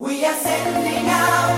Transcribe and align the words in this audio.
Can 0.00 0.24
are 0.24 0.32
sending 0.32 0.94
it 0.94 1.49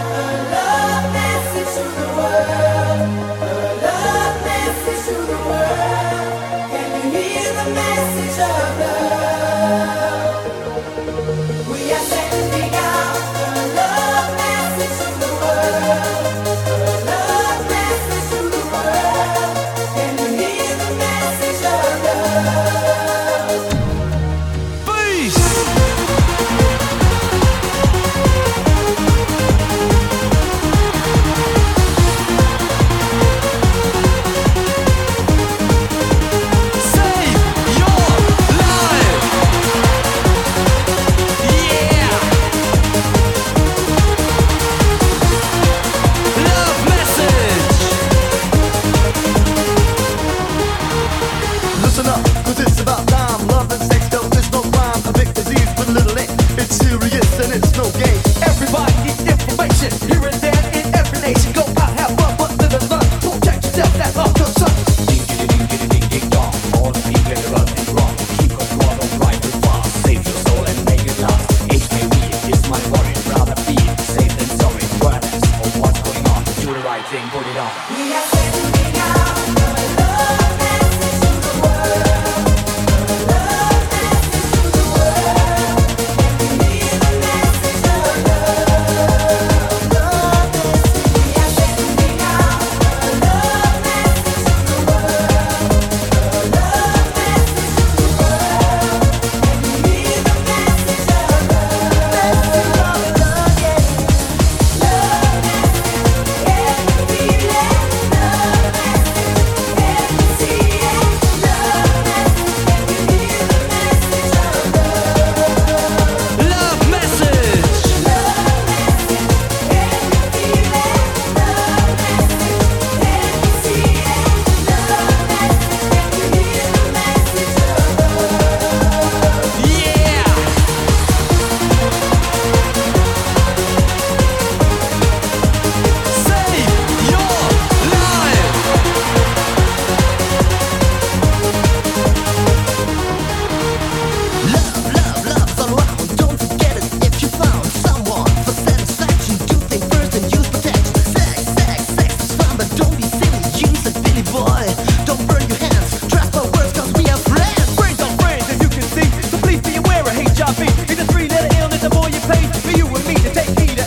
HIV 160.22 160.86
a 161.00 161.04
three-letter 161.06 161.50
illness. 161.58 161.82
You 161.82 162.20
pay 162.30 162.42
for 162.62 162.70
you 162.70 162.86
and 162.86 163.06
me 163.06 163.14
to 163.14 163.30
take 163.34 163.50
to 163.74 163.84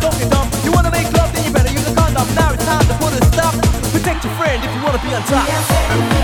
Don't 0.00 0.16
get. 0.18 0.30
You 0.64 0.72
wanna 0.72 0.90
make 0.90 1.10
love, 1.12 1.32
then 1.32 1.44
you 1.44 1.52
better 1.52 1.72
use 1.72 1.86
a 1.86 1.94
condom. 1.94 2.26
Now 2.34 2.52
it's 2.52 2.64
time 2.64 2.86
to 2.86 2.94
put 2.98 3.12
a 3.12 3.24
stop. 3.26 3.54
Protect 3.92 4.24
your 4.24 4.34
friend 4.34 4.62
if 4.64 4.74
you 4.74 4.82
wanna 4.82 4.98
be 4.98 5.14
on 5.14 5.22
top. 5.24 6.19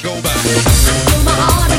Go 0.00 0.20
back. 0.22 1.71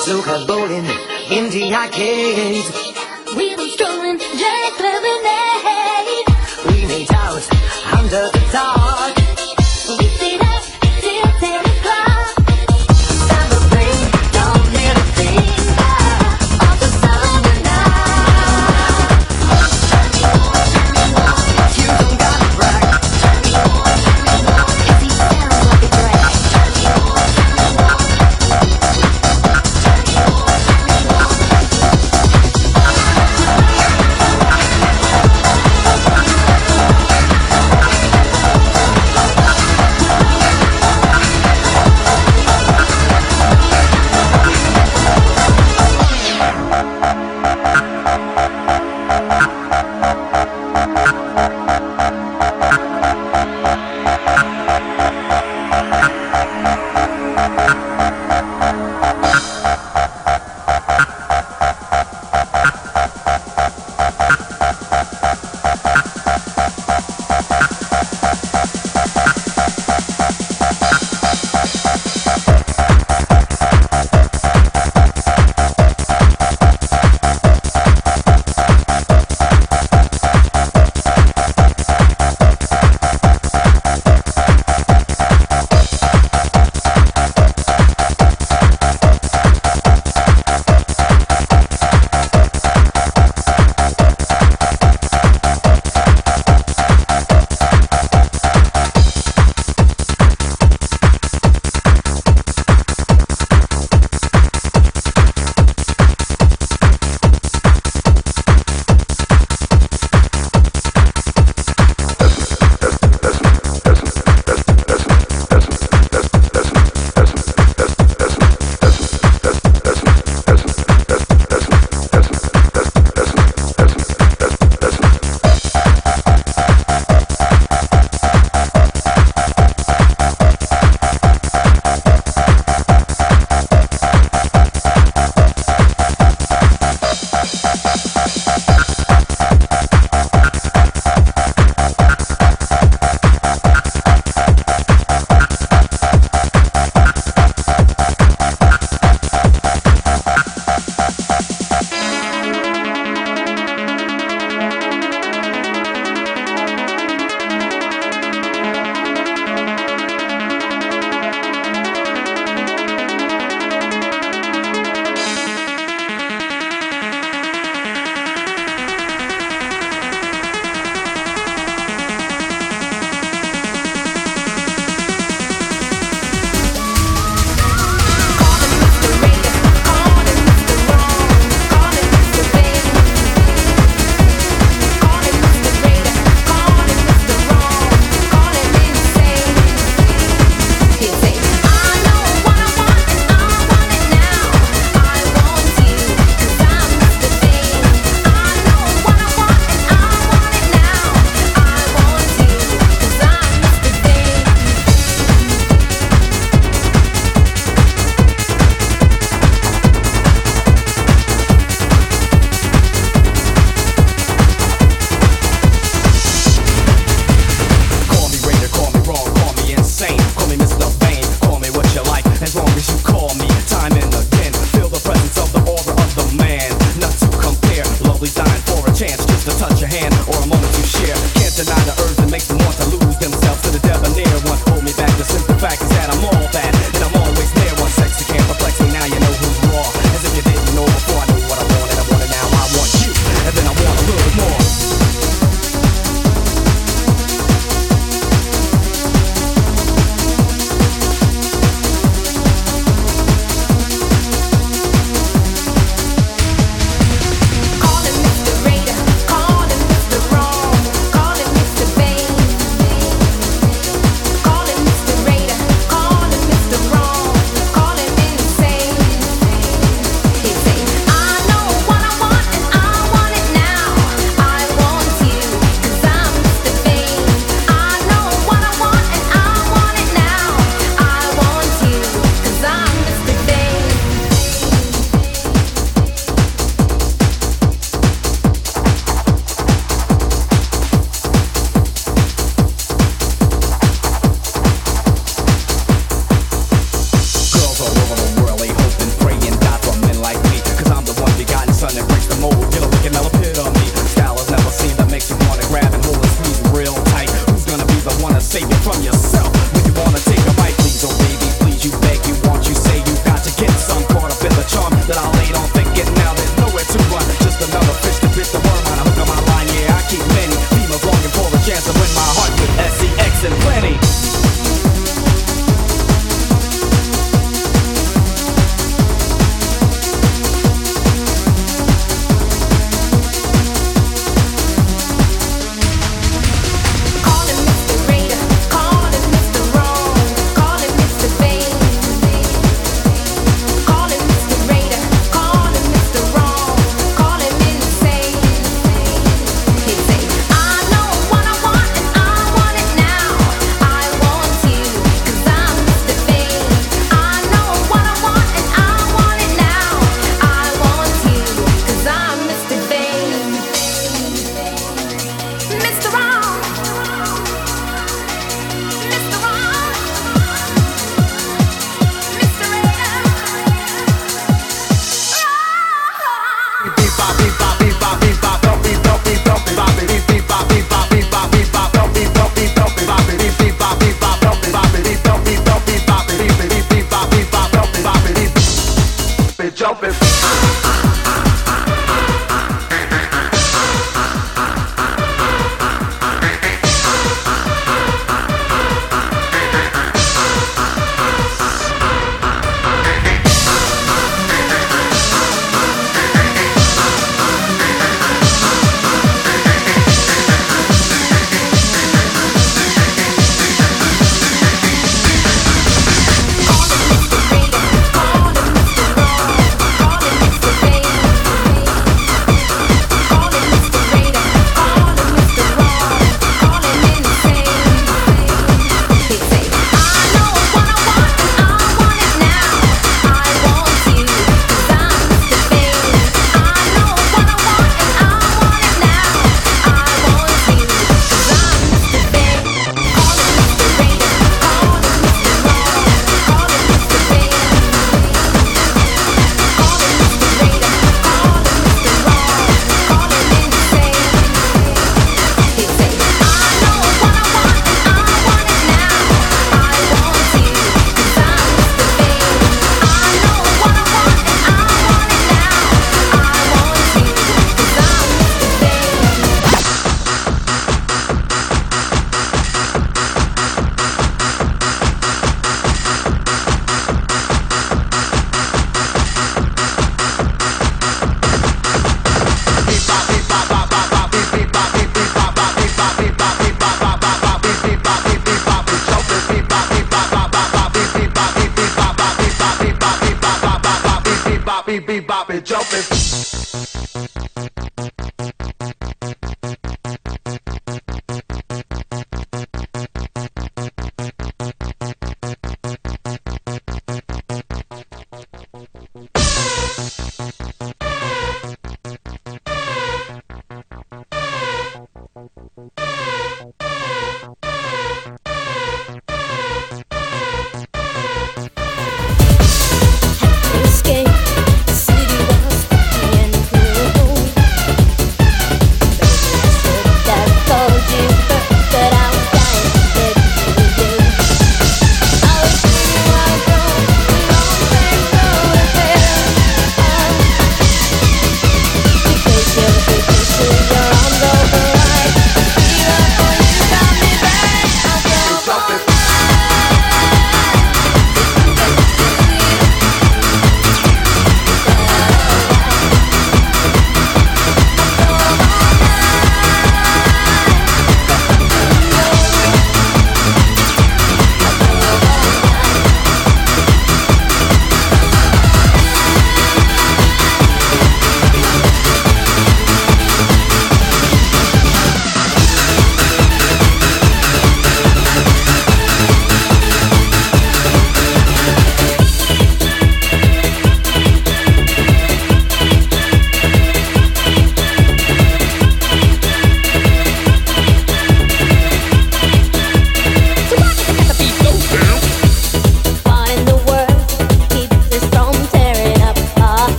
Sukas 0.00 0.46
bowling 0.46 0.86
in 1.30 1.50
the 1.50 1.74
arcade. 1.74 2.64
we 3.36 3.54
been 3.54 3.68
strolling, 3.68 4.18
Jack 4.18 4.80
loving. 4.80 5.09